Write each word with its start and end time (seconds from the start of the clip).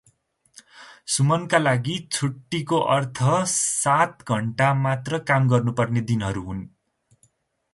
सुमनका 1.15 1.59
लागि 1.65 1.97
छुट्टीको 2.17 2.79
अर्थ 2.95 3.21
सात 3.53 4.25
घण्टामात्र 4.37 5.19
काम 5.31 5.47
गर्नुपर्ने 5.53 6.05
दिनहरू 6.13 6.45
हुन्। 6.49 6.65